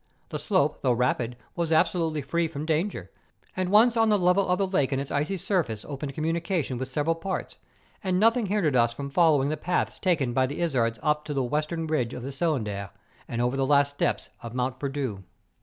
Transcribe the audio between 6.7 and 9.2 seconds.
with several parts, and nothing hin¬ dered us from